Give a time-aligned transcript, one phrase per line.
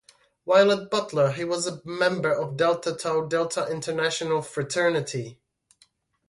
[0.45, 5.39] While at Butler he was a member of Delta Tau Delta International Fraternity.